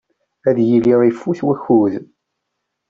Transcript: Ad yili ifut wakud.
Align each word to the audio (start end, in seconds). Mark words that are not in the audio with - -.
Ad 0.49 0.57
yili 0.67 0.93
ifut 1.09 1.39
wakud. 1.45 1.93